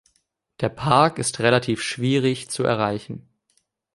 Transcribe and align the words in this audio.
Der 0.61 0.69
Park 0.69 1.19
ist 1.19 1.41
relativ 1.41 1.83
schwierig 1.83 2.49
zu 2.49 2.63
erreichen. 2.63 3.29